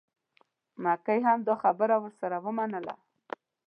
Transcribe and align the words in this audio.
مکۍ 0.83 1.19
هم 1.27 1.39
دا 1.47 1.53
خبره 1.63 1.95
ورسره 2.03 2.37
ومنله. 2.45 2.93